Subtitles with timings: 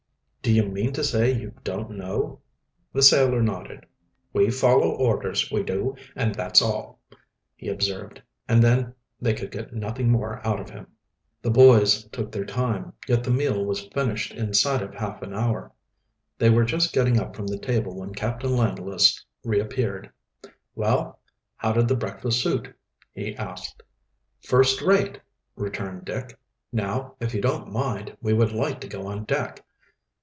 [0.43, 2.39] "Do you mean to say you don't know?"
[2.93, 3.85] The sailor nodded.
[4.33, 6.99] "We follow orders, we do, and that's all,"
[7.55, 10.87] he observed, and then they could get nothing more out of him.
[11.43, 15.71] The boys took their time, yet the meal was finished inside of half an hour.
[16.39, 20.09] They were just getting up from the table when Captain Langless reappeared.
[20.73, 21.19] "Well,
[21.55, 22.73] how did the breakfast suit?"
[23.13, 23.83] he asked.
[24.43, 25.21] "First rate,"
[25.55, 26.35] returned Dick.
[26.73, 29.63] "Now, if you don't mind, we would like to go on deck."